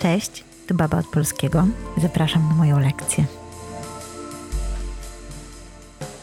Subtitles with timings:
[0.00, 1.66] Cześć, tu Baba od Polskiego.
[1.96, 3.24] Zapraszam na moją lekcję.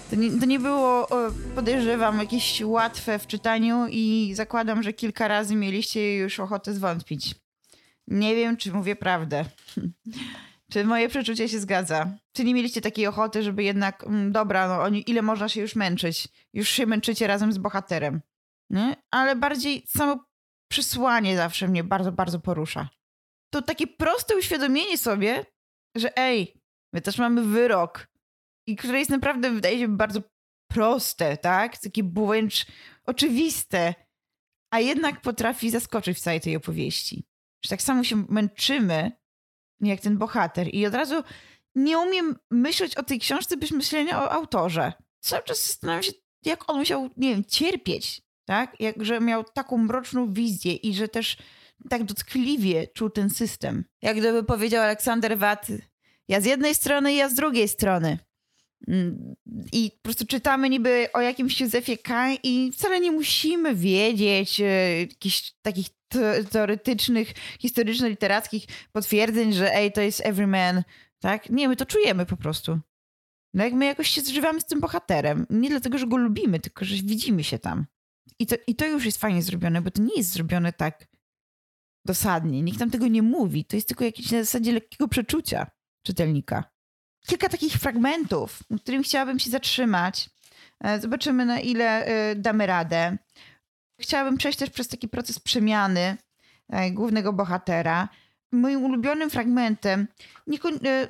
[0.09, 1.07] To nie, to nie było,
[1.55, 7.35] podejrzewam, jakieś łatwe w czytaniu i zakładam, że kilka razy mieliście już ochotę zwątpić.
[8.07, 9.45] Nie wiem, czy mówię prawdę.
[10.71, 12.11] czy moje przeczucie się zgadza?
[12.33, 15.75] Czy nie mieliście takiej ochoty, żeby jednak, mm, dobra, no oni, ile można się już
[15.75, 16.27] męczyć?
[16.53, 18.21] Już się męczycie razem z bohaterem.
[18.69, 18.95] Nie?
[19.11, 20.25] Ale bardziej samo
[20.67, 22.89] przesłanie zawsze mnie bardzo, bardzo porusza.
[23.53, 25.45] To takie proste uświadomienie sobie,
[25.95, 26.61] że ej,
[26.93, 28.07] my też mamy wyrok
[28.67, 30.21] i które jest naprawdę, wydaje się, bardzo
[30.71, 31.77] proste, tak?
[31.77, 32.65] Takie wręcz
[33.05, 33.93] oczywiste,
[34.71, 37.25] a jednak potrafi zaskoczyć w całej tej opowieści.
[37.65, 39.11] Że tak samo się męczymy,
[39.79, 41.23] jak ten bohater i od razu
[41.75, 44.93] nie umiem myśleć o tej książce bez myślenia o autorze.
[45.19, 46.11] Cały czas zastanawiam się,
[46.45, 48.79] jak on musiał, nie wiem, cierpieć, tak?
[48.79, 51.37] Jak, że miał taką mroczną wizję i że też
[51.89, 53.83] tak dotkliwie czuł ten system.
[54.01, 55.67] Jak gdyby powiedział Aleksander Watt,
[56.27, 58.19] ja z jednej strony, ja z drugiej strony.
[58.87, 59.35] Mm,
[59.71, 62.33] I po prostu czytamy niby o jakimś Józefie K.
[62.43, 65.87] i wcale nie musimy wiedzieć e, jakichś takich
[66.51, 70.83] teoretycznych, historyczno-literackich potwierdzeń, że ej, to jest everyman,
[71.19, 71.49] tak?
[71.49, 72.79] Nie, my to czujemy po prostu.
[73.53, 75.45] No jak my jakoś się zżywamy z tym bohaterem.
[75.49, 77.85] Nie dlatego, że go lubimy, tylko że widzimy się tam.
[78.39, 81.07] I to, I to już jest fajnie zrobione, bo to nie jest zrobione tak
[82.07, 82.61] dosadnie.
[82.61, 83.65] Nikt tam tego nie mówi.
[83.65, 85.67] To jest tylko jakieś na zasadzie lekkiego przeczucia
[86.05, 86.63] czytelnika.
[87.27, 90.29] Kilka takich fragmentów, nad którym chciałabym się zatrzymać.
[90.83, 93.17] E, zobaczymy, na ile e, damy radę.
[94.01, 96.17] Chciałabym przejść też przez taki proces przemiany
[96.69, 98.09] e, głównego bohatera.
[98.51, 100.07] Moim ulubionym fragmentem,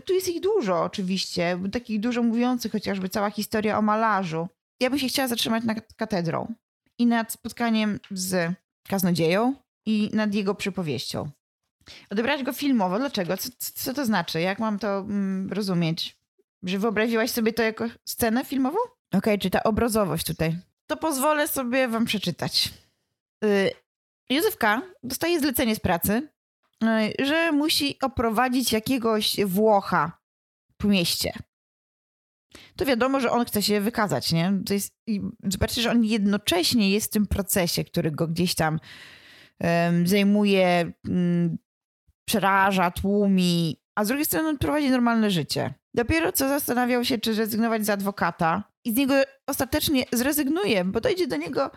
[0.05, 4.47] tu jest ich dużo oczywiście, takich dużo mówiących, chociażby cała historia o malarzu.
[4.79, 6.53] Ja bym się chciała zatrzymać nad katedrą
[6.97, 8.53] i nad spotkaniem z
[8.87, 9.55] kaznodzieją
[9.87, 11.29] i nad jego przypowieścią.
[12.09, 12.99] Odebrać go filmowo.
[12.99, 13.37] Dlaczego?
[13.37, 14.41] Co, co to znaczy?
[14.41, 16.17] Jak mam to mm, rozumieć?
[16.63, 18.77] Że wyobraziłaś sobie to jako scenę filmową?
[18.77, 20.57] Okej, okay, czy ta obrazowość tutaj.
[20.87, 22.73] To pozwolę sobie wam przeczytać.
[23.43, 23.71] Yy,
[24.29, 24.81] Józef K.
[25.03, 26.29] dostaje zlecenie z pracy,
[26.81, 30.19] yy, że musi oprowadzić jakiegoś Włocha
[30.77, 31.33] po mieście.
[32.75, 34.53] To wiadomo, że on chce się wykazać, nie?
[34.65, 34.95] To jest,
[35.43, 38.79] zobaczcie, że on jednocześnie jest w tym procesie, który go gdzieś tam
[40.05, 41.57] zajmuje um,
[42.27, 45.73] przeraża, tłumi, a z drugiej strony on prowadzi normalne życie.
[45.93, 49.13] Dopiero co zastanawiał się, czy rezygnować z adwokata i z niego
[49.47, 51.71] ostatecznie zrezygnuje, bo dojdzie do niego,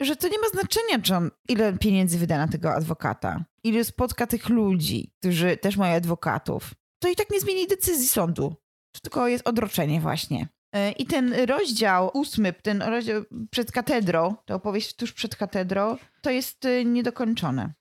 [0.00, 4.26] że to nie ma znaczenia, czy on, ile pieniędzy wyda na tego adwokata, ile spotka
[4.26, 6.74] tych ludzi, którzy też mają adwokatów.
[7.02, 8.54] To i tak nie zmieni decyzji sądu.
[8.92, 10.48] To tylko jest odroczenie właśnie.
[10.72, 16.30] E, I ten rozdział ósmy, ten rozdział przed katedrą, ta opowieść tuż przed katedrą, to
[16.30, 17.72] jest e, niedokończone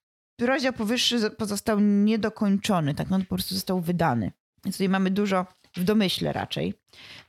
[0.41, 4.31] rozdział powyższy pozostał niedokończony, tak no, on po prostu został wydany.
[4.65, 6.73] Więc tutaj mamy dużo w domyśle raczej.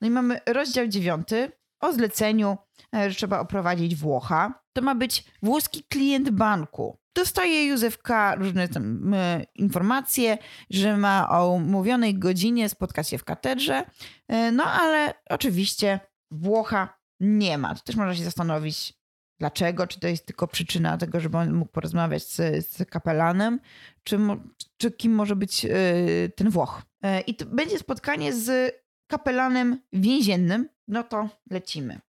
[0.00, 2.56] No i mamy rozdział dziewiąty o zleceniu,
[2.94, 4.62] e, że trzeba oprowadzić Włocha.
[4.72, 6.98] To ma być włoski klient banku.
[7.16, 8.34] Dostaje Józef K.
[8.34, 10.38] różne tam y, informacje,
[10.70, 13.84] że ma o umówionej godzinie spotkać się w katedrze,
[14.32, 16.00] y, no ale oczywiście
[16.30, 17.74] Włocha nie ma.
[17.74, 18.94] To też można się zastanowić,
[19.38, 19.86] Dlaczego?
[19.86, 23.60] Czy to jest tylko przyczyna tego, żeby on mógł porozmawiać z, z kapelanem?
[24.04, 24.18] Czy,
[24.76, 25.72] czy kim może być yy,
[26.36, 26.82] ten Włoch?
[27.02, 28.74] Yy, I to będzie spotkanie z
[29.06, 30.68] kapelanem więziennym.
[30.88, 32.00] No to lecimy.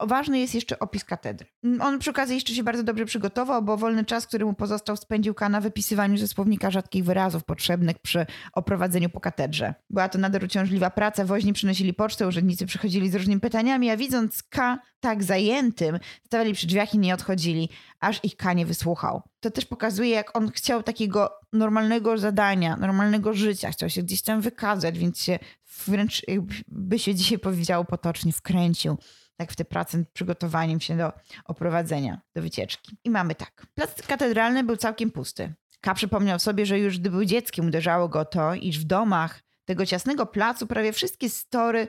[0.00, 1.46] Ważny jest jeszcze opis katedry.
[1.80, 5.34] On przy okazji jeszcze się bardzo dobrze przygotował, bo wolny czas, który mu pozostał, spędził
[5.34, 9.74] K na wypisywaniu ze słownika rzadkich wyrazów potrzebnych przy oprowadzeniu po katedrze.
[9.90, 14.42] Była to nader uciążliwa praca, woźni przynosili pocztę, urzędnicy przychodzili z różnymi pytaniami, a widząc
[14.42, 17.68] K tak zajętym, stawali przy drzwiach i nie odchodzili,
[18.00, 19.22] aż ich K nie wysłuchał.
[19.40, 24.40] To też pokazuje, jak on chciał takiego normalnego zadania, normalnego życia, chciał się gdzieś tam
[24.40, 25.38] wykazać, więc się
[25.86, 28.96] wręcz, jakby się dzisiaj powiedziało potocznie, wkręcił
[29.42, 31.12] tak w tę pracę nad przygotowaniem się do
[31.44, 32.96] oprowadzenia, do wycieczki.
[33.04, 33.66] I mamy tak.
[33.74, 35.54] Plac katedralny był całkiem pusty.
[35.80, 39.86] K przypomniał sobie, że już gdy był dzieckiem uderzało go to, iż w domach tego
[39.86, 41.88] ciasnego placu prawie wszystkie story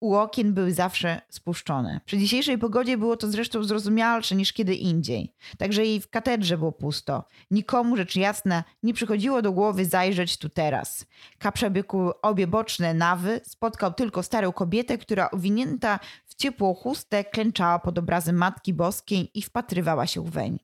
[0.00, 2.00] u okien były zawsze spuszczone.
[2.04, 5.34] Przy dzisiejszej pogodzie było to zresztą zrozumialsze niż kiedy indziej.
[5.58, 7.24] Także i w katedrze było pusto.
[7.50, 11.06] Nikomu, rzecz jasna, nie przychodziło do głowy zajrzeć tu teraz.
[11.38, 15.98] Ka przebiegł obie boczne nawy, spotkał tylko starą kobietę, która owinięta
[16.40, 20.58] ciepłą chustę klęczała pod obrazem Matki Boskiej i wpatrywała się weń.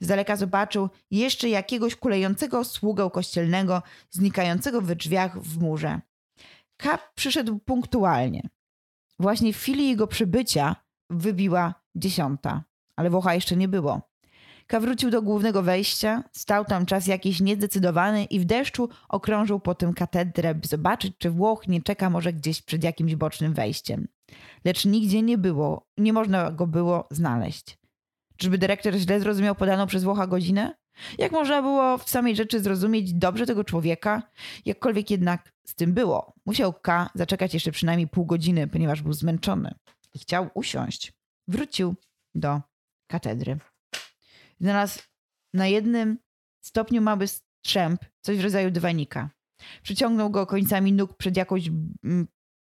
[0.00, 6.00] Z daleka zobaczył jeszcze jakiegoś kulejącego sługę kościelnego, znikającego w drzwiach w murze.
[6.76, 8.48] Kap przyszedł punktualnie.
[9.18, 10.76] Właśnie w chwili jego przybycia
[11.10, 12.64] wybiła dziesiąta,
[12.96, 14.00] ale Włocha jeszcze nie było.
[14.66, 19.94] Ka wrócił do głównego wejścia, stał tam czas jakiś niezdecydowany i w deszczu okrążył potem
[19.94, 24.08] katedrę, by zobaczyć, czy Włoch nie czeka może gdzieś przed jakimś bocznym wejściem.
[24.64, 27.78] Lecz nigdzie nie było, nie można go było znaleźć.
[28.36, 30.74] Czyżby dyrektor źle zrozumiał podaną przez Włocha godzinę?
[31.18, 34.22] Jak można było w samej rzeczy zrozumieć dobrze tego człowieka?
[34.64, 36.34] Jakkolwiek jednak z tym było.
[36.46, 39.74] Musiał K zaczekać jeszcze przynajmniej pół godziny, ponieważ był zmęczony
[40.14, 41.12] i chciał usiąść.
[41.48, 41.94] Wrócił
[42.34, 42.60] do
[43.06, 43.58] katedry.
[44.60, 45.02] Znalazł
[45.54, 46.18] na jednym
[46.64, 49.30] stopniu mały strzęp, coś w rodzaju dywanika.
[49.82, 51.70] Przyciągnął go końcami nóg przed jakąś,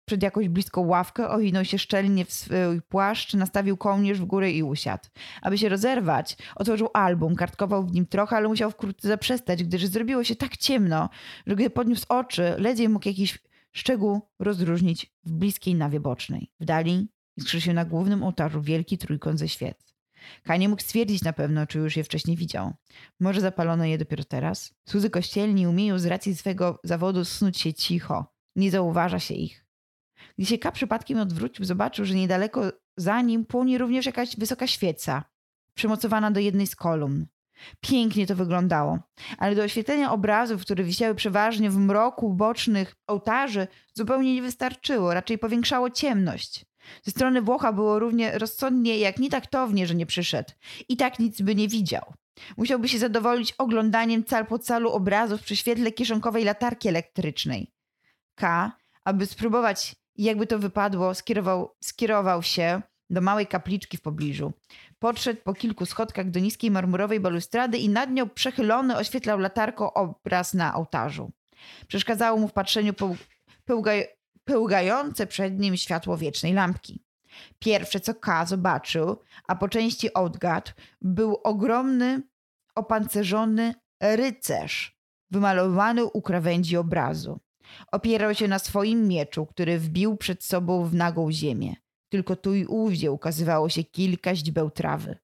[0.08, 4.62] przed jakąś bliską ławkę, owinął się szczelnie w swój płaszcz, nastawił kołnierz w górę i
[4.62, 5.04] usiadł.
[5.42, 10.24] Aby się rozerwać, otworzył album, kartkował w nim trochę, ale musiał wkrótce zaprzestać, gdyż zrobiło
[10.24, 11.08] się tak ciemno,
[11.46, 13.38] że gdy podniósł oczy, ledwie mógł jakiś
[13.72, 16.50] szczegół rozróżnić w bliskiej nawie bocznej.
[16.60, 19.94] W dali iskrzył się na głównym ołtarzu wielki trójkąt ze świec.
[20.42, 22.72] Kaj nie mógł stwierdzić na pewno, czy już je wcześniej widział.
[23.20, 24.74] Może zapalono je dopiero teraz?
[24.88, 28.32] Słudzy kościelni umieją z racji swego zawodu snuć się cicho.
[28.56, 29.67] Nie zauważa się ich.
[30.38, 32.62] Gdy się K przypadkiem odwrócił, zobaczył, że niedaleko
[32.96, 35.24] za nim płonie również jakaś wysoka świeca,
[35.74, 37.26] przymocowana do jednej z kolumn.
[37.80, 38.98] Pięknie to wyglądało,
[39.38, 45.38] ale do oświetlenia obrazów, które wisiały przeważnie w mroku bocznych ołtarzy, zupełnie nie wystarczyło, raczej
[45.38, 46.64] powiększało ciemność.
[47.02, 50.52] Ze strony Włocha było równie rozsądnie, jak nietaktownie, że nie przyszedł.
[50.88, 52.14] I tak nic by nie widział.
[52.56, 57.72] Musiałby się zadowolić oglądaniem cal po calu obrazów przy świetle kieszonkowej latarki elektrycznej.
[58.34, 58.72] K,
[59.04, 59.94] aby spróbować,
[60.24, 64.52] jakby to wypadło, skierował, skierował się do małej kapliczki w pobliżu.
[64.98, 70.54] Podszedł po kilku schodkach do niskiej marmurowej balustrady i nad nią przechylony oświetlał latarką obraz
[70.54, 71.32] na ołtarzu.
[71.88, 72.94] Przeszkadzało mu w patrzeniu
[73.64, 73.92] pełga,
[74.44, 77.04] pełgające przed nim światło wiecznej lampki.
[77.58, 79.16] Pierwsze, co K zobaczył,
[79.48, 82.22] a po części odgadł, był ogromny,
[82.74, 84.98] opancerzony rycerz,
[85.30, 87.40] wymalowany u krawędzi obrazu.
[87.92, 91.74] Opierał się na swoim mieczu, który wbił przed sobą w nagą ziemię.
[92.08, 95.18] Tylko tu i ówdzie ukazywało się kilka źdźbeł trawy.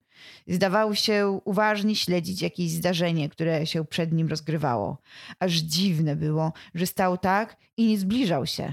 [0.46, 4.98] Zdawał się uważnie śledzić jakieś zdarzenie, które się przed nim rozgrywało.
[5.38, 8.72] Aż dziwne było, że stał tak i nie zbliżał się.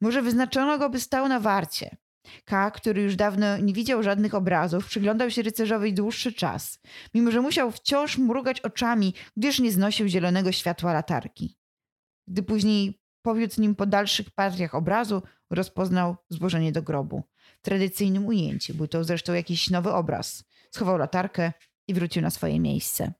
[0.00, 1.96] Może wyznaczono go, by stał na warcie.
[2.44, 6.80] K, który już dawno nie widział żadnych obrazów, przyglądał się rycerzowi dłuższy czas,
[7.14, 11.56] mimo że musiał wciąż mrugać oczami, gdyż nie znosił zielonego światła latarki.
[12.28, 17.22] Gdy później powiódł nim po dalszych partiach obrazu, rozpoznał złożenie do grobu.
[17.58, 20.44] W tradycyjnym ujęciu był to zresztą jakiś nowy obraz.
[20.70, 21.52] Schował latarkę
[21.88, 23.12] i wrócił na swoje miejsce.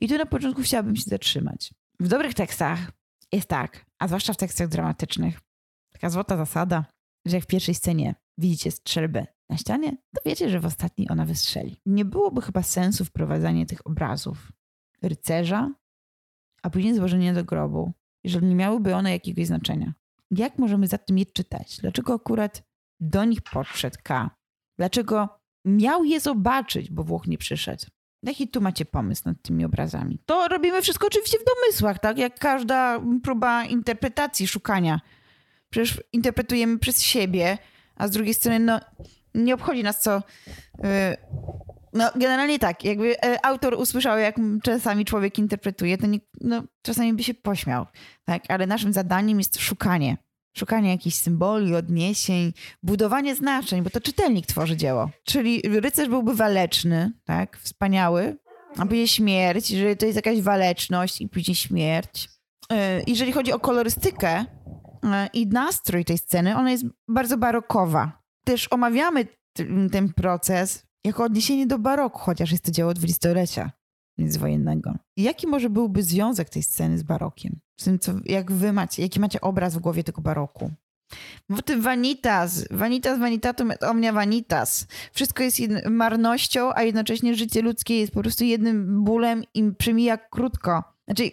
[0.00, 1.74] I tu na początku chciałabym się zatrzymać.
[2.00, 2.78] W dobrych tekstach
[3.32, 5.40] jest tak, a zwłaszcza w tekstach dramatycznych,
[5.92, 6.84] taka złota zasada,
[7.26, 11.24] że jak w pierwszej scenie widzicie strzelbę na ścianie, to wiecie, że w ostatniej ona
[11.24, 11.80] wystrzeli.
[11.86, 14.52] Nie byłoby chyba sensu wprowadzania tych obrazów
[15.02, 15.70] rycerza,
[16.62, 17.92] a później złożenia do grobu,
[18.28, 19.92] jeżeli nie miałyby one jakiegoś znaczenia.
[20.30, 21.78] Jak możemy za tym je czytać?
[21.80, 22.62] Dlaczego akurat
[23.00, 24.30] do nich podszedł K?
[24.78, 25.28] Dlaczego
[25.64, 27.86] miał je zobaczyć, bo Włoch nie przyszedł?
[28.22, 30.18] Jaki tu macie pomysł nad tymi obrazami?
[30.26, 32.18] To robimy wszystko oczywiście w domysłach, tak?
[32.18, 35.00] Jak każda próba interpretacji, szukania
[35.70, 37.58] przecież interpretujemy przez siebie,
[37.96, 38.80] a z drugiej strony no,
[39.34, 40.22] nie obchodzi nas co...
[41.92, 47.12] No generalnie tak, jakby yy, autor usłyszał, jak czasami człowiek interpretuje, to nie, no, czasami
[47.12, 47.86] by się pośmiał,
[48.24, 48.42] tak?
[48.48, 50.16] Ale naszym zadaniem jest szukanie.
[50.56, 55.10] Szukanie jakichś symboli, odniesień, budowanie znaczeń, bo to czytelnik tworzy dzieło.
[55.24, 57.58] Czyli rycerz byłby waleczny, tak?
[57.58, 58.36] Wspaniały,
[58.78, 62.28] a później śmierć, że to jest jakaś waleczność i później śmierć.
[62.70, 64.44] Yy, jeżeli chodzi o kolorystykę,
[65.04, 68.22] E, i nastrój tej sceny, ona jest bardzo barokowa.
[68.44, 69.26] Też omawiamy
[69.92, 73.70] ten proces jako odniesienie do baroku, chociaż jest to dzieło dwudziestolecia
[74.18, 74.94] międzywojennego.
[75.16, 77.60] Jaki może byłby związek tej sceny z barokiem?
[77.80, 80.70] Z tym, co, jak wy macie, jaki macie obraz w głowie tego baroku?
[81.48, 84.86] Motyw vanitas, vanitas vanitatum et omnia vanitas.
[85.12, 85.58] Wszystko jest
[85.90, 90.82] marnością, a jednocześnie życie ludzkie jest po prostu jednym bólem i przemija krótko.
[91.06, 91.30] Znaczy,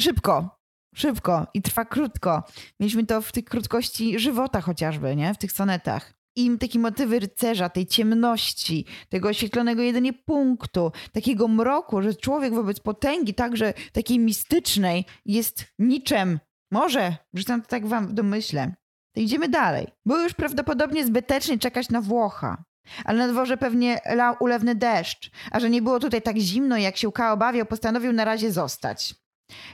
[0.00, 0.64] szybko
[0.94, 2.42] szybko i trwa krótko.
[2.80, 5.34] Mieliśmy to w tych krótkości żywota chociażby, nie?
[5.34, 6.14] W tych sonetach.
[6.36, 12.80] I takie motywy rycerza, tej ciemności, tego oświetlonego jedynie punktu, takiego mroku, że człowiek wobec
[12.80, 16.38] potęgi, także takiej mistycznej, jest niczym.
[16.70, 18.74] Może, wrzucam to tak wam w domyśle.
[19.14, 19.86] To idziemy dalej.
[20.06, 22.64] Było już prawdopodobnie zbytecznie czekać na Włocha.
[23.04, 26.96] Ale na dworze pewnie lał ulewny deszcz, a że nie było tutaj tak zimno, jak
[26.96, 29.23] się K obawiał, postanowił na razie zostać.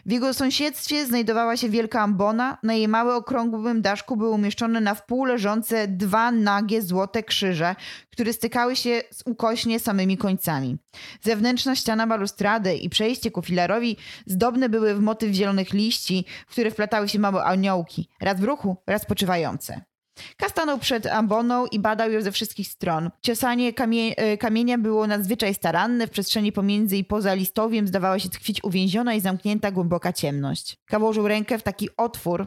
[0.06, 2.58] W jego sąsiedztwie znajdowała się wielka ambona.
[2.62, 7.76] Na jej małym okrągłym daszku były umieszczone na wpół leżące dwa nagie złote krzyże,
[8.10, 10.78] które stykały się z ukośnie samymi końcami.
[11.20, 13.96] Zewnętrzna ściana balustrady i przejście ku filarowi
[14.26, 18.76] zdobne były w motyw zielonych liści, w które wplatały się małe aniołki, raz w ruchu,
[18.86, 19.89] raz poczywające.
[20.36, 23.10] Ka stanął przed amboną i badał ją ze wszystkich stron.
[23.22, 28.28] Ciosanie kamie e, kamienia było nadzwyczaj staranne, w przestrzeni pomiędzy i poza listowiem zdawała się
[28.28, 30.76] tkwić uwięziona i zamknięta głęboka ciemność.
[30.86, 32.46] Ka włożył rękę w taki otwór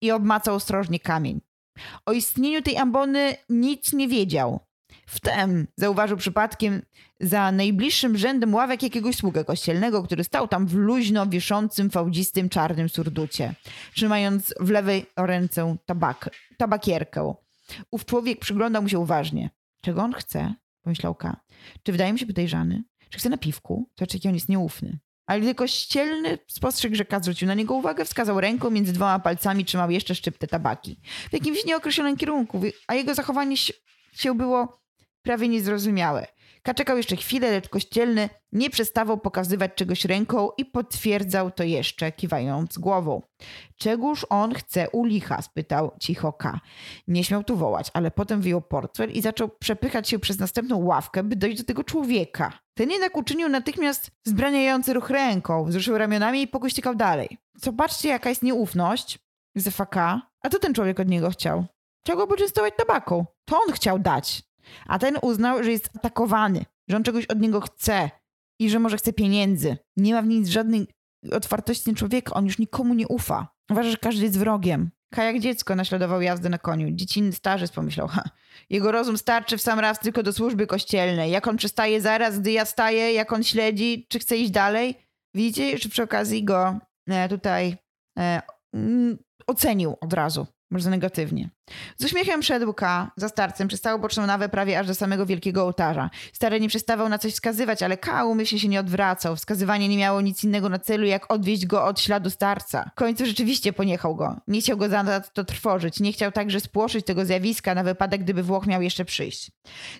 [0.00, 1.40] i obmacał ostrożnie kamień.
[2.06, 4.60] O istnieniu tej ambony nic nie wiedział.
[5.08, 6.82] Wtem zauważył przypadkiem
[7.20, 12.88] za najbliższym rzędem ławek jakiegoś sługę kościelnego, który stał tam w luźno wiszącym, fałdzistym, czarnym
[12.88, 13.54] surducie,
[13.94, 17.34] trzymając w lewej ręce tabak, tabakierkę.
[17.90, 19.50] Ów człowiek przyglądał mu się uważnie.
[19.80, 20.54] Czego on chce?
[20.82, 21.40] Pomyślał K.
[21.82, 22.84] Czy wydaje mi się podejrzany?
[23.10, 23.90] Czy chce napiwku?
[23.94, 24.98] To jaki on jest nieufny.
[25.26, 29.64] Ale gdy kościelny spostrzegł, że K zwrócił na niego uwagę, wskazał ręką, między dwoma palcami
[29.64, 31.00] trzymał jeszcze szczyptę tabaki.
[31.30, 33.56] W jakimś nieokreślonym kierunku, a jego zachowanie
[34.12, 34.78] się było
[35.28, 36.26] prawie niezrozumiałe.
[36.62, 42.78] Kaczekał jeszcze chwilę, lecz kościelny nie przestawał pokazywać czegoś ręką i potwierdzał to jeszcze, kiwając
[42.78, 43.22] głową.
[43.76, 45.42] Czegóż on chce u licha?
[45.42, 46.60] spytał cicho K.
[47.08, 51.22] Nie śmiał tu wołać, ale potem wyjął portfel i zaczął przepychać się przez następną ławkę,
[51.22, 52.52] by dojść do tego człowieka.
[52.74, 57.38] Ten jednak uczynił natychmiast zbraniający ruch ręką, wzruszył ramionami i pokój ściekał dalej.
[57.54, 59.18] Zobaczcie, jaka jest nieufność,
[59.54, 60.22] Józefa K.
[60.42, 61.64] A co ten człowiek od niego chciał?
[62.04, 63.26] Chciał go poczęstować tabaką.
[63.44, 64.47] To on chciał dać.
[64.86, 68.10] A ten uznał, że jest atakowany, że on czegoś od niego chce
[68.60, 69.76] i że może chce pieniędzy.
[69.96, 70.86] Nie ma w nic żadnej
[71.32, 73.48] otwartości ten człowiek, on już nikomu nie ufa.
[73.70, 74.90] Uważa, że każdy jest wrogiem.
[75.14, 76.90] Ka jak dziecko naśladował jazdę na koniu.
[76.90, 78.22] Dziecinny starzec pomyślał, ha,
[78.70, 81.30] jego rozum starczy w sam raz tylko do służby kościelnej.
[81.30, 84.94] Jak on przestaje zaraz, gdy ja staję, jak on śledzi, czy chce iść dalej.
[85.34, 87.76] Widzicie, że przy okazji go e, tutaj
[88.18, 88.42] e,
[88.74, 90.46] mm, ocenił od razu.
[90.70, 91.50] Bardzo negatywnie.
[91.96, 96.10] Z uśmiechem szedł K za starcem przez boczną nawę prawie aż do samego wielkiego ołtarza.
[96.32, 99.36] Stary nie przestawał na coś wskazywać, ale K umyślnie się nie odwracał.
[99.36, 102.90] Wskazywanie nie miało nic innego na celu, jak odwieźć go od śladu starca.
[102.92, 104.40] W końcu rzeczywiście poniechał go.
[104.48, 106.00] Nie chciał go za to trwożyć.
[106.00, 109.50] Nie chciał także spłoszyć tego zjawiska na wypadek, gdyby Włoch miał jeszcze przyjść.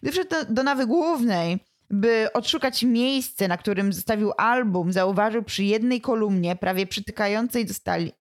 [0.03, 1.59] Gdy wszedł do nawy głównej,
[1.91, 8.13] by odszukać miejsce, na którym zostawił album, zauważył przy jednej kolumnie, prawie przytykającej do stali,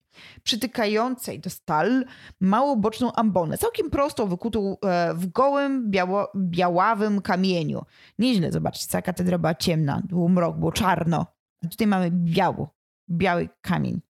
[0.44, 2.06] przytykającej do stal
[2.40, 7.86] małą boczną ambonę, całkiem prostą, wykutą e, w gołym, biało, białawym kamieniu.
[8.20, 11.26] Nieźle, zobaczcie, cała katedra była ciemna, był mrok, było czarno.
[11.66, 12.76] A tutaj mamy biało,
[13.10, 14.02] biały kamień.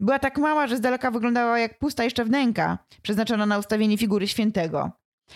[0.00, 4.28] Była tak mała, że z daleka wyglądała jak pusta jeszcze wnęka, przeznaczona na ustawienie figury
[4.28, 4.90] świętego.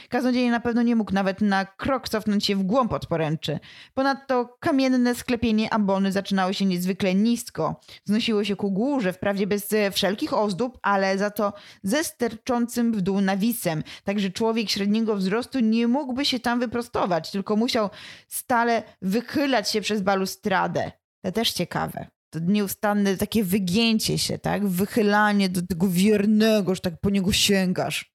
[0.08, 3.58] Kaznodziej na pewno nie mógł nawet na krok cofnąć się w głąb od poręczy.
[3.94, 7.80] Ponadto kamienne sklepienie ambony zaczynało się niezwykle nisko.
[8.04, 13.00] Znosiło się ku górze, wprawdzie bez e, wszelkich ozdób, ale za to ze sterczącym w
[13.00, 13.82] dół nawisem.
[14.04, 17.90] Także człowiek średniego wzrostu nie mógłby się tam wyprostować, tylko musiał
[18.28, 20.92] stale wychylać się przez balustradę.
[21.24, 22.06] To też ciekawe.
[22.30, 24.66] To nieustanne takie wygięcie się, tak?
[24.66, 28.11] Wychylanie do tego wiernego, że tak po niego sięgasz.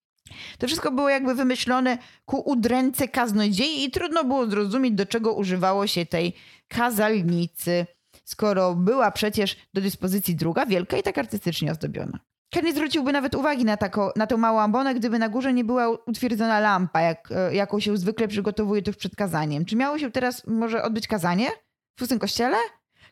[0.58, 5.88] To wszystko było jakby wymyślone ku udręce kaznodziei i trudno było zrozumieć, do czego używało
[5.88, 6.34] się tej
[6.68, 7.86] kazalnicy,
[8.24, 12.20] skoro była przecież do dyspozycji druga, wielka i tak artystycznie ozdobiona.
[12.50, 15.64] Ken nie zwróciłby nawet uwagi na, tako, na tę małą ambonę, gdyby na górze nie
[15.64, 19.66] była utwierdzona lampa, jak, e, jaką się zwykle przygotowuje tuż przed kazaniem.
[19.66, 21.48] Czy miało się teraz może odbyć kazanie?
[21.96, 22.58] W pustym kościele?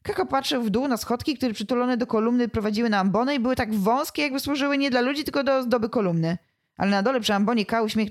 [0.04, 3.56] Kaka patrzył w dół na schodki, które przytulone do kolumny prowadziły na ambonę i były
[3.56, 6.38] tak wąskie, jakby służyły nie dla ludzi, tylko do ozdoby kolumny
[6.78, 8.10] ale na dole przy ambonie K, uśmiech...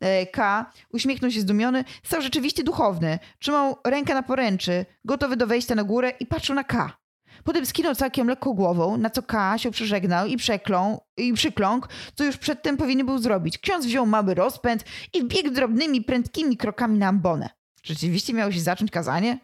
[0.00, 3.18] E, K uśmiechnął się zdumiony, stał rzeczywiście duchowny.
[3.38, 6.96] Trzymał rękę na poręczy, gotowy do wejścia na górę i patrzył na K.
[7.44, 12.24] Potem skinął całkiem lekko głową, na co K się przeżegnał i, przeklął, i przykląkł, co
[12.24, 13.58] już przedtem powinien był zrobić.
[13.58, 17.50] Ksiądz wziął mały rozpęd i wbiegł drobnymi, prędkimi krokami na ambonę.
[17.82, 19.38] Rzeczywiście miało się zacząć kazanie?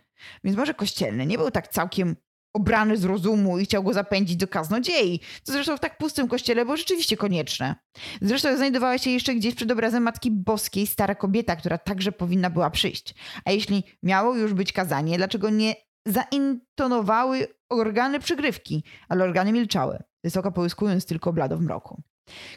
[0.45, 2.17] Więc może kościelny nie był tak całkiem
[2.55, 6.65] obrany z rozumu i chciał go zapędzić do kaznodziei, co zresztą w tak pustym kościele
[6.65, 7.75] było rzeczywiście konieczne.
[8.23, 12.71] Zresztą znajdowała się jeszcze gdzieś przed obrazem Matki Boskiej stara kobieta, która także powinna była
[12.71, 13.15] przyjść.
[13.45, 15.75] A jeśli miało już być kazanie, dlaczego nie
[16.07, 22.03] zaintonowały organy przygrywki, ale organy milczały, wysoko połyskując tylko blado w mroku.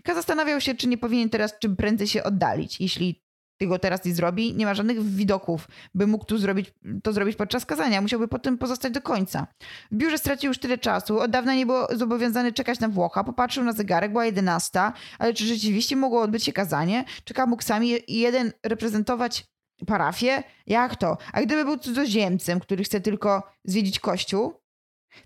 [0.03, 2.81] Ka zastanawiał się, czy nie powinien teraz czym prędzej się oddalić.
[2.81, 3.24] Jeśli
[3.57, 7.65] tego teraz nie zrobi, nie ma żadnych widoków, by mógł tu zrobić, to zrobić podczas
[7.65, 8.01] kazania.
[8.01, 9.47] Musiałby potem pozostać do końca.
[9.91, 13.23] W biurze stracił już tyle czasu, od dawna nie był zobowiązany czekać na Włocha.
[13.23, 17.05] Popatrzył na zegarek, była 11, ale czy rzeczywiście mogło odbyć się kazanie?
[17.23, 19.45] Czeka mógł sam jeden reprezentować
[19.87, 20.43] parafię?
[20.67, 21.17] Jak to?
[21.33, 24.64] A gdyby był cudzoziemcem, który chce tylko zwiedzić kościół?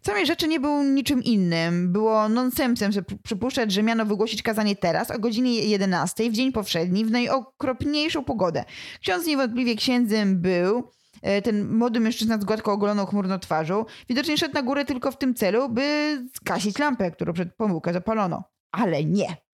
[0.01, 1.91] Samej rzeczy nie był niczym innym.
[1.91, 2.91] Było nonsensem
[3.23, 8.65] przypuszczać, że miano wygłosić kazanie teraz o godzinie 11 w dzień powszedni w najokropniejszą pogodę.
[9.01, 10.83] Ksiądz niewątpliwie księdzem był,
[11.21, 13.85] e, ten młody mężczyzna z gładko ogoloną chmurną twarzą.
[14.09, 18.43] Widocznie szedł na górę tylko w tym celu, by skasić lampę, którą przed pomyłkę zapalono.
[18.71, 19.48] Ale nie.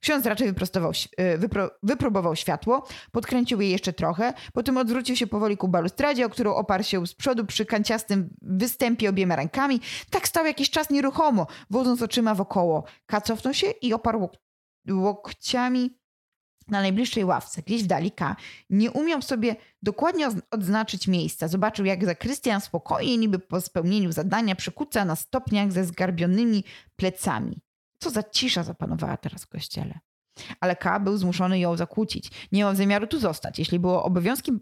[0.00, 0.48] Ksiądz raczej
[1.16, 6.28] e, wypro, wypróbował światło, podkręcił je jeszcze trochę, potem odwrócił się powoli ku balustradzie, o
[6.28, 9.80] którą oparł się z przodu przy kanciastym występie obiema rękami.
[10.10, 12.84] Tak stał jakiś czas nieruchomo, wodząc oczyma wokoło.
[13.06, 14.32] Ka cofnął się i oparł łok
[14.90, 16.02] łokciami
[16.68, 18.36] na najbliższej ławce, gdzieś w dali K.
[18.70, 21.48] Nie umiał sobie dokładnie odznaczyć miejsca.
[21.48, 26.64] Zobaczył, jak zakrystian spokojnie, niby po spełnieniu zadania, przykuca na stopniach ze zgarbionymi
[26.96, 27.60] plecami.
[28.02, 29.98] Co za cisza zapanowała teraz w kościele.
[30.60, 32.30] Ale K był zmuszony ją zakłócić.
[32.52, 33.58] Nie miał zamiaru tu zostać.
[33.58, 34.60] Jeśli było obowiązkiem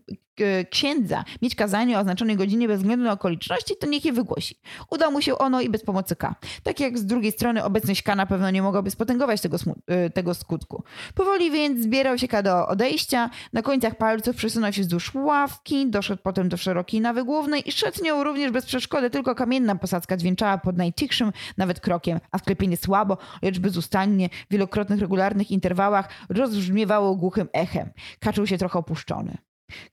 [0.71, 4.55] księdza mieć kazanie o oznaczonej godzinie bez względu na okoliczności, to niech je wygłosi.
[4.91, 6.35] Udało mu się ono i bez pomocy K.
[6.63, 10.35] Tak jak z drugiej strony obecność K na pewno nie mogłaby spotęgować tego, e, tego
[10.35, 10.85] skutku.
[11.15, 13.31] Powoli więc zbierał się K do odejścia.
[13.53, 18.05] Na końcach palców przesunął się wzdłuż ławki, doszedł potem do szerokiej nawy głównej i szedł
[18.05, 23.19] nią również bez przeszkody, tylko kamienna posadzka dźwięczała pod najcichszym nawet krokiem, a sklepienie słabo,
[23.43, 27.91] lecz bezustannie, wielokrotnych regularnych interwałach rozbrzmiewało głuchym echem.
[28.21, 29.39] Kaczył się trochę opuszczony.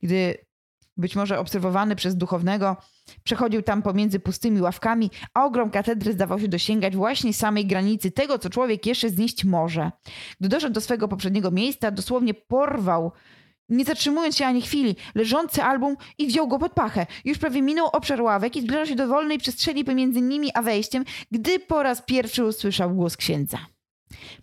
[0.04, 0.38] Gdy
[0.98, 2.78] być może obserwowany przez duchownego,
[3.24, 8.40] przechodził tam pomiędzy pustymi ławkami, a ogrom katedry zdawał się dosięgać właśnie samej granicy tego,
[8.40, 9.92] co człowiek jeszcze znieść może.
[10.40, 13.12] Gdy doszedł do swego poprzedniego miejsca, dosłownie porwał
[13.70, 17.06] nie zatrzymując się ani chwili, leżący album i wziął go pod pachę.
[17.26, 21.06] Już prawie minął obszar ławek i zbliżał się do wolnej przestrzeni pomiędzy nimi a wejściem,
[21.32, 23.58] gdy po raz pierwszy usłyszał głos księdza.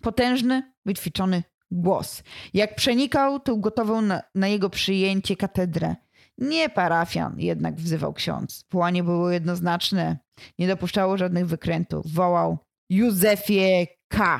[0.01, 2.23] Potężny, wyćwiczony głos.
[2.53, 5.95] Jak przenikał tą gotową na, na jego przyjęcie katedrę.
[6.37, 8.65] Nie parafian, jednak wzywał ksiądz.
[8.71, 10.17] Wołanie było jednoznaczne.
[10.59, 12.11] Nie dopuszczało żadnych wykrętów.
[12.11, 12.57] Wołał
[12.89, 14.39] Józefie K.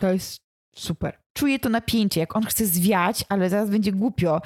[0.00, 0.42] To jest
[0.74, 1.18] super.
[1.36, 4.40] Czuję to napięcie, jak on chce zwiać, ale zaraz będzie głupio.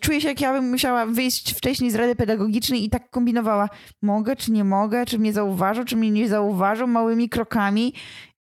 [0.00, 3.68] Czuję się, jak ja bym musiała wyjść wcześniej z rady pedagogicznej i tak kombinowała,
[4.02, 7.94] mogę czy nie mogę, czy mnie zauważą, czy mnie nie zauważą małymi krokami.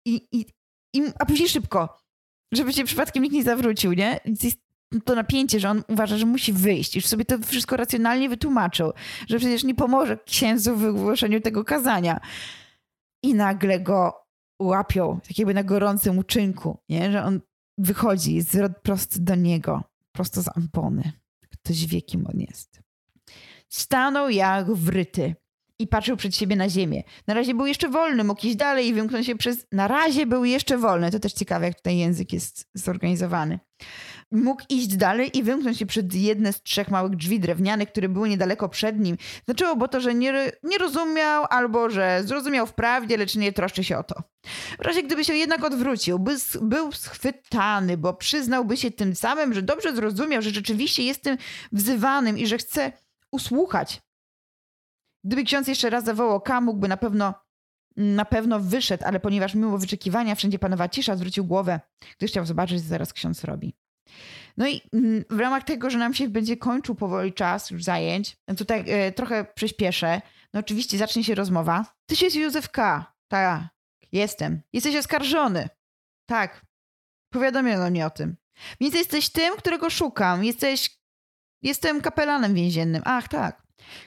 [0.05, 0.45] I, i,
[0.95, 1.97] i, a później szybko,
[2.55, 4.19] żeby się przypadkiem nikt nie zawrócił, nie?
[4.43, 4.57] Jest
[5.05, 6.95] to napięcie, że on uważa, że musi wyjść.
[6.95, 8.91] Już sobie to wszystko racjonalnie wytłumaczył,
[9.27, 12.19] że przecież nie pomoże księdzu w wygłoszeniu tego kazania.
[13.23, 14.25] I nagle go
[14.59, 17.11] łapią, tak jakby na gorącym uczynku, nie?
[17.11, 17.39] że on
[17.77, 18.41] wychodzi
[18.83, 21.11] prosto do niego, prosto z ampony.
[21.49, 22.81] Ktoś wie, kim on jest.
[23.69, 25.35] Stanął jak wryty
[25.79, 27.03] i patrzył przed siebie na ziemię.
[27.27, 29.65] Na razie był jeszcze wolny, mógł iść dalej i wymknąć się przez...
[29.71, 31.11] Na razie był jeszcze wolny.
[31.11, 33.59] To też ciekawe, jak tutaj język jest zorganizowany.
[34.31, 38.29] Mógł iść dalej i wymknąć się przed jedne z trzech małych drzwi drewnianych, które były
[38.29, 39.17] niedaleko przed nim.
[39.45, 43.97] Znaczyło bo to, że nie, nie rozumiał albo że zrozumiał wprawdzie, lecz nie troszczy się
[43.97, 44.23] o to.
[44.79, 49.61] W razie gdyby się jednak odwrócił, by, był schwytany, bo przyznałby się tym samym, że
[49.61, 51.37] dobrze zrozumiał, że rzeczywiście jest tym
[51.71, 52.91] wzywanym i że chce
[53.31, 54.01] usłuchać
[55.23, 57.33] Gdyby ksiądz jeszcze raz zawołał K, mógłby na pewno,
[57.97, 61.79] na pewno wyszedł, ale ponieważ mimo wyczekiwania wszędzie panowała cisza, zwrócił głowę,
[62.17, 63.75] gdyż chciał zobaczyć, co zaraz ksiądz robi.
[64.57, 68.37] No i mm, w ramach tego, że nam się będzie kończył powoli czas już zajęć,
[68.57, 70.21] tutaj e, trochę przyspieszę.
[70.53, 71.85] No oczywiście zacznie się rozmowa.
[72.05, 73.05] Ty jest Józef K.
[73.27, 73.61] Tak,
[74.11, 74.61] jestem.
[74.73, 75.69] Jesteś oskarżony.
[76.25, 76.65] Tak.
[77.33, 78.35] Powiadomiono mnie o tym.
[78.81, 80.43] Więc jesteś tym, którego szukam.
[80.43, 80.97] Jesteś...
[81.61, 83.01] Jestem kapelanem więziennym.
[83.05, 83.62] Ach, tak.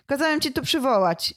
[0.06, 1.34] Kazałem ci tu przywołać,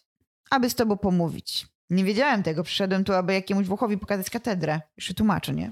[0.50, 1.68] aby z tobą pomówić.
[1.90, 4.82] Nie wiedziałem tego, przyszedłem tu, aby jakiemuś Włochowi pokazać katedrę.
[4.98, 5.72] Jeszcze tłumaczę, nie?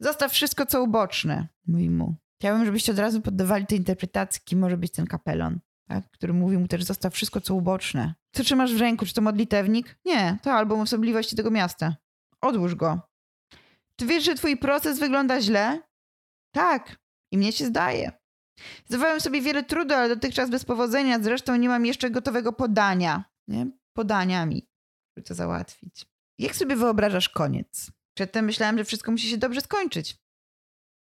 [0.00, 2.14] Zostaw wszystko, co uboczne, mówi mu.
[2.40, 6.10] Chciałbym, żebyście od razu poddawali tej interpretacji, kim może być ten kapelon, tak?
[6.10, 8.14] który mówi mu też, zostaw wszystko, co uboczne.
[8.32, 9.06] Co trzymasz w ręku?
[9.06, 9.98] Czy to modlitewnik?
[10.04, 11.96] Nie, to album osobliwości tego miasta.
[12.40, 13.00] Odłóż go.
[13.96, 15.80] Czy wiesz, że twój proces wygląda źle?
[16.52, 16.96] Tak.
[17.32, 18.12] I mnie się zdaje.
[18.86, 21.22] Zdawałem sobie wiele trudu, ale dotychczas bez powodzenia.
[21.22, 23.24] Zresztą nie mam jeszcze gotowego podania.
[23.48, 23.66] Nie?
[23.92, 24.68] Podaniami,
[25.16, 26.06] żeby to załatwić.
[26.38, 27.90] Jak sobie wyobrażasz koniec?
[28.16, 30.16] Przedtem myślałem, że wszystko musi się dobrze skończyć.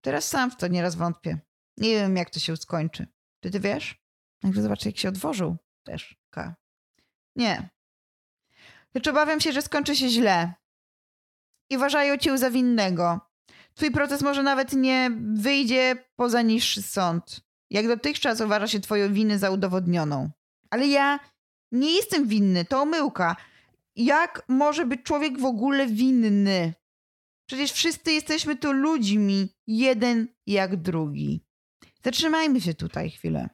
[0.01, 1.39] Teraz sam w to nieraz wątpię.
[1.77, 3.07] Nie wiem, jak to się skończy.
[3.43, 4.03] Czy ty wiesz?
[4.43, 5.57] Jakby zobaczę, jak się odwożył.
[5.83, 6.17] Też.
[6.29, 6.55] K.
[7.35, 7.69] Nie.
[8.95, 10.53] Lecz obawiam się, że skończy się źle.
[11.69, 13.32] I uważają cię za winnego.
[13.75, 17.41] Twój proces może nawet nie wyjdzie poza niższy sąd.
[17.69, 20.29] Jak dotychczas uważa się twoją winę za udowodnioną.
[20.69, 21.19] Ale ja
[21.71, 23.35] nie jestem winny, to omyłka.
[23.95, 26.73] Jak może być człowiek w ogóle winny?
[27.45, 31.45] Przecież wszyscy jesteśmy tu ludźmi, jeden jak drugi.
[32.03, 33.49] Zatrzymajmy się tutaj chwilę.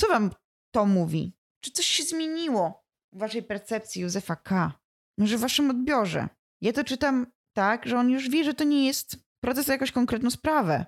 [0.00, 0.30] Co wam
[0.70, 1.32] to mówi?
[1.60, 4.72] Czy coś się zmieniło w waszej percepcji Józefa K?
[5.18, 6.28] Może w waszym odbiorze.
[6.60, 9.92] Ja to czytam tak, że on już wie, że to nie jest proces o jakąś
[9.92, 10.86] konkretną sprawę.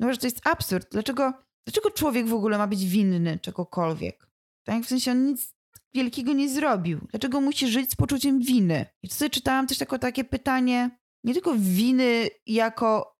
[0.00, 0.88] No, że to jest absurd.
[0.90, 1.32] Dlaczego,
[1.66, 4.28] dlaczego człowiek w ogóle ma być winny czegokolwiek?
[4.66, 4.82] Tak?
[4.82, 5.54] W sensie on nic
[5.94, 7.06] wielkiego nie zrobił.
[7.10, 8.86] Dlaczego musi żyć z poczuciem winy?
[9.02, 13.18] I tutaj czytałam też tako, takie pytanie, nie tylko winy jako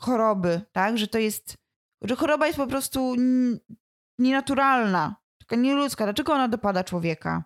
[0.00, 0.98] choroby, tak?
[0.98, 1.56] Że to jest,
[2.02, 3.14] że choroba jest po prostu
[4.18, 6.04] nienaturalna, taka nieludzka.
[6.04, 7.44] Dlaczego ona dopada człowieka?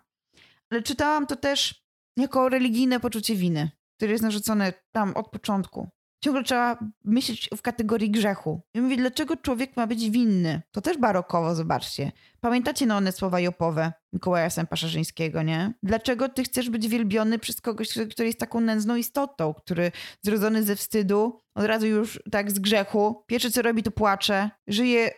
[0.69, 1.83] Ale czytałam to też
[2.17, 5.89] jako religijne poczucie winy, które jest narzucone tam od początku.
[6.23, 8.61] Ciągle trzeba myśleć w kategorii grzechu.
[8.73, 10.61] I mówię, dlaczego człowiek ma być winny?
[10.71, 12.11] To też barokowo, zobaczcie.
[12.41, 15.73] Pamiętacie na one słowa Jopowe Mikołaja Sępa-Szerzyńskiego, nie?
[15.83, 20.75] Dlaczego ty chcesz być wielbiony przez kogoś, który jest taką nędzną istotą, który zrodzony ze
[20.75, 25.11] wstydu, od razu już tak z grzechu, pierwsze co robi to płacze, żyje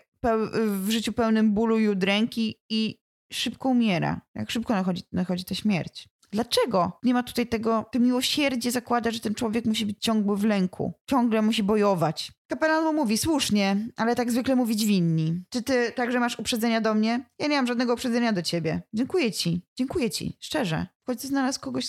[0.65, 2.99] w życiu pełnym bólu i udręki i
[3.33, 4.21] szybko umiera.
[4.35, 6.09] Jak szybko nachodzi, nachodzi ta śmierć.
[6.35, 10.43] Dlaczego nie ma tutaj tego, to miłosierdzie zakłada, że ten człowiek musi być ciągle w
[10.43, 12.31] lęku, ciągle musi bojować.
[12.47, 15.43] Kapelan mu mówi, słusznie, ale tak zwykle mówić winni.
[15.49, 17.25] Czy ty także masz uprzedzenia do mnie?
[17.39, 18.81] Ja nie mam żadnego uprzedzenia do ciebie.
[18.93, 20.87] Dziękuję ci, dziękuję ci, szczerze.
[21.03, 21.85] W końcu znalazł kogoś,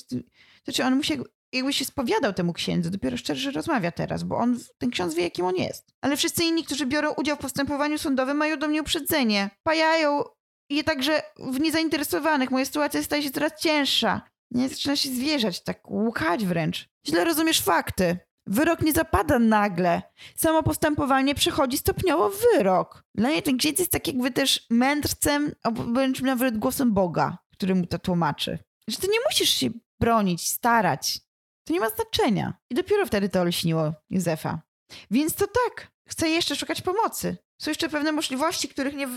[0.64, 1.12] znaczy on musi
[1.52, 5.44] jakby się spowiadał temu księdzu, dopiero szczerze rozmawia teraz, bo on, ten ksiądz wie, jakim
[5.44, 5.94] on jest.
[6.00, 9.50] Ale wszyscy inni, którzy biorą udział w postępowaniu sądowym, mają do mnie uprzedzenie.
[9.62, 10.22] Pajają
[10.70, 12.50] je także w niezainteresowanych.
[12.50, 14.20] Moja sytuacja staje się coraz cięższa.
[14.50, 16.88] Nie zaczyna się zwierzać, tak łukać wręcz.
[17.06, 18.18] Źle rozumiesz fakty.
[18.46, 20.02] Wyrok nie zapada nagle.
[20.36, 23.04] Samo postępowanie przechodzi stopniowo w wyrok.
[23.14, 27.74] Dla mnie ten księdz jest tak jakby też mędrcem, albo wręcz nawet głosem Boga, który
[27.74, 28.58] mu to tłumaczy.
[28.88, 31.20] Że ty nie musisz się bronić, starać.
[31.64, 32.54] To nie ma znaczenia.
[32.70, 34.62] I dopiero wtedy to olśniło Józefa.
[35.10, 37.36] Więc to tak, chcę jeszcze szukać pomocy.
[37.60, 39.08] Są jeszcze pewne możliwości, których nie,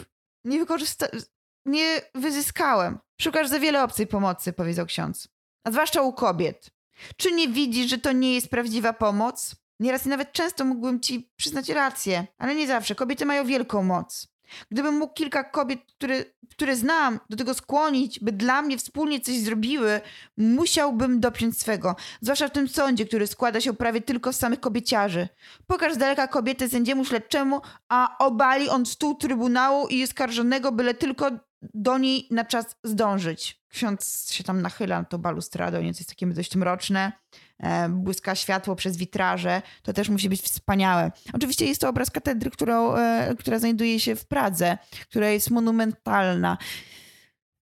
[0.45, 1.21] nie wykorzystałem,
[1.65, 2.99] nie wyzyskałem.
[3.21, 5.27] Szukasz za wiele opcji pomocy, powiedział ksiądz.
[5.63, 6.69] A zwłaszcza u kobiet.
[7.17, 9.55] Czy nie widzisz, że to nie jest prawdziwa pomoc?
[9.79, 12.95] Nieraz i nawet często mógłbym ci przyznać rację, ale nie zawsze.
[12.95, 14.27] Kobiety mają wielką moc.
[14.71, 19.39] Gdybym mógł kilka kobiet, które, które znam, do tego skłonić, by dla mnie wspólnie coś
[19.39, 20.01] zrobiły,
[20.37, 21.95] musiałbym dopiąć swego.
[22.21, 25.27] Zwłaszcza w tym sądzie, który składa się prawie tylko z samych kobieciarzy.
[25.67, 31.31] Pokaż z daleka kobietę sędziemu śledczemu, a obali on stół trybunału i skarżonego, byle tylko
[31.61, 33.59] do niej na czas zdążyć.
[33.69, 37.11] Ksiądz się tam nachyla na to balustradę, nieco jest takie dość mroczne.
[37.59, 39.61] E, błyska światło przez witraże.
[39.83, 41.11] To też musi być wspaniałe.
[41.33, 46.57] Oczywiście jest to obraz katedry, którą, e, która znajduje się w Pradze, która jest monumentalna,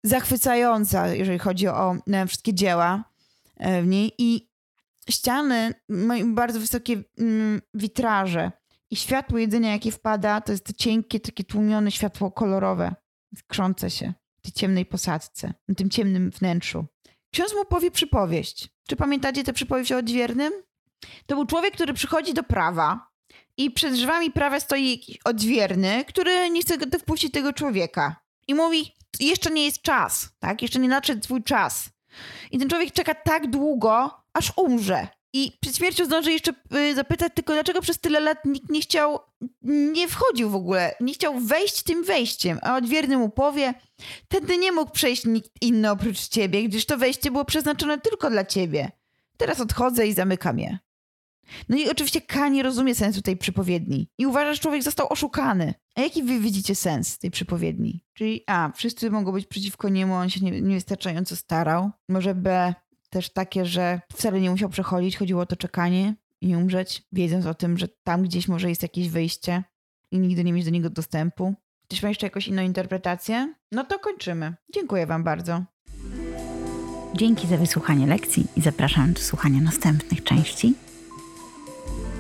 [0.03, 3.03] zachwycająca, jeżeli chodzi o e, wszystkie dzieła
[3.83, 4.13] w niej.
[4.17, 4.49] I
[5.09, 8.51] ściany mają bardzo wysokie mm, witraże.
[8.91, 12.95] I światło jedynie, jakie wpada, to jest to cienkie, takie tłumione światło kolorowe
[13.47, 16.85] krzące się w tej ciemnej posadce, na tym ciemnym wnętrzu.
[17.31, 18.69] Ksiądz mu powie przypowieść.
[18.87, 20.53] Czy pamiętacie tę przypowieść o odźwiernym?
[21.25, 23.07] To był człowiek, który przychodzi do prawa
[23.57, 28.15] i przed drzwiami prawa stoi jakiś odźwierny, który nie chce wpuścić tego człowieka.
[28.47, 30.61] I mówi, jeszcze nie jest czas, tak?
[30.61, 31.89] Jeszcze nie nadszedł twój czas.
[32.51, 35.07] I ten człowiek czeka tak długo, aż umrze.
[35.37, 39.19] I przed śmiercią zdąży jeszcze y, zapytać tylko, dlaczego przez tyle lat nikt nie chciał,
[39.61, 42.59] nie wchodził w ogóle, nie chciał wejść tym wejściem.
[42.61, 43.73] A odwierny mu powie,
[44.27, 48.45] tędy nie mógł przejść nikt inny oprócz ciebie, gdyż to wejście było przeznaczone tylko dla
[48.45, 48.91] ciebie.
[49.37, 50.77] Teraz odchodzę i zamykam je.
[51.69, 55.73] No i oczywiście K nie rozumie sensu tej przypowiedni i uważa, że człowiek został oszukany.
[55.95, 58.03] A jaki wy widzicie sens tej przypowiedni?
[58.13, 61.91] Czyli A, wszyscy mogą być przeciwko niemu, on się nie, niewystarczająco starał.
[62.09, 62.73] Może B,
[63.09, 67.53] też takie, że wcale nie musiał przechodzić, chodziło o to czekanie i umrzeć, wiedząc o
[67.53, 69.63] tym, że tam gdzieś może jest jakieś wyjście
[70.11, 71.55] i nigdy nie mieć do niego dostępu.
[71.87, 73.53] Ktoś ma jeszcze jakąś inną interpretację?
[73.71, 74.53] No to kończymy.
[74.73, 75.63] Dziękuję Wam bardzo.
[77.15, 80.73] Dzięki za wysłuchanie lekcji i zapraszam do słuchania następnych części.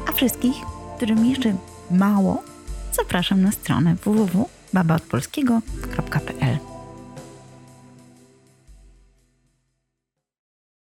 [0.09, 0.55] A wszystkich,
[0.97, 1.55] którym jeszcze
[1.91, 2.43] mało,
[2.91, 6.76] zapraszam na stronę www.babaodpolskiego.pl